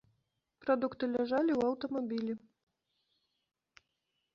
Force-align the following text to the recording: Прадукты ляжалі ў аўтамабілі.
Прадукты 0.63 1.09
ляжалі 1.17 1.51
ў 1.59 1.67
аўтамабілі. 1.69 2.33